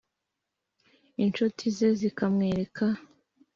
inshuti 1.23 1.63
ze 1.75 1.87
zikamwereka 1.99 2.85